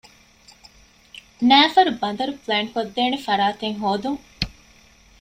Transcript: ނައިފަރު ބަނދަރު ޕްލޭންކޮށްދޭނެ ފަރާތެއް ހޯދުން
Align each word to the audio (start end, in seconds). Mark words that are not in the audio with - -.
ނައިފަރު 1.49 1.91
ބަނދަރު 2.01 2.33
ޕްލޭންކޮށްދޭނެ 2.43 3.17
ފަރާތެއް 3.25 3.77
ހޯދުން 3.81 4.21